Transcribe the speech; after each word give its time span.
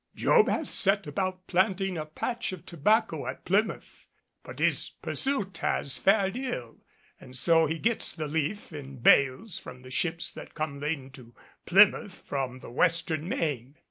Job 0.15 0.49
has 0.49 0.67
set 0.67 1.05
about 1.05 1.45
planting 1.45 1.95
a 1.95 2.07
patch 2.07 2.51
of 2.53 2.65
tobacco 2.65 3.27
at 3.27 3.45
Plymouth; 3.45 4.07
but 4.41 4.57
his 4.57 4.89
pursuit 5.03 5.59
has 5.59 5.99
fared 5.99 6.35
ill, 6.35 6.77
and 7.19 7.37
so 7.37 7.67
he 7.67 7.77
gets 7.77 8.11
the 8.11 8.27
leaf 8.27 8.73
in 8.73 8.97
bales 8.97 9.59
from 9.59 9.83
the 9.83 9.91
ships 9.91 10.31
that 10.31 10.55
come 10.55 10.79
laden 10.79 11.11
to 11.11 11.35
Plymouth 11.67 12.23
from 12.25 12.61
the 12.61 12.71
western 12.71 13.29
main. 13.29 13.75